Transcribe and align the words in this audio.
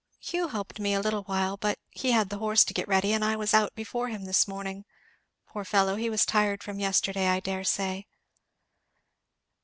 "Hugh 0.19 0.47
helped 0.47 0.79
me 0.79 0.95
a 0.95 0.99
little 0.99 1.21
while; 1.25 1.57
but 1.57 1.77
he 1.91 2.09
had 2.11 2.29
the 2.29 2.39
horse 2.39 2.63
to 2.65 2.73
get 2.73 2.87
ready, 2.87 3.13
and 3.13 3.23
I 3.23 3.35
was 3.35 3.53
out 3.53 3.75
before 3.75 4.07
him 4.09 4.25
this 4.25 4.47
morning 4.47 4.83
poor 5.45 5.63
fellow, 5.63 5.95
he 5.95 6.09
was 6.09 6.25
tired 6.25 6.63
from 6.63 6.79
yesterday, 6.79 7.27
I 7.27 7.39
dare 7.39 7.63
say." 7.63 8.07